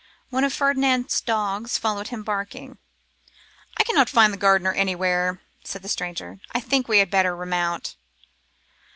One 0.31 0.43
of 0.43 0.51
Ferdinand's 0.51 1.21
dogs 1.21 1.77
followed 1.77 2.07
him 2.07 2.23
barking. 2.23 2.79
'I 3.77 3.83
cannot 3.83 4.09
find 4.09 4.33
the 4.33 4.37
gardener 4.37 4.73
anywhere,' 4.73 5.39
said 5.63 5.83
the 5.83 5.87
stranger; 5.89 6.39
'I 6.55 6.59
think 6.61 6.87
we 6.87 6.97
had 6.97 7.11
better 7.11 7.35
remount. 7.35 7.95